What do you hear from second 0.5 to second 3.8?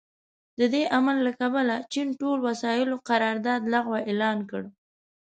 د دې عمل له کبله چین ټول وسايلو قرارداد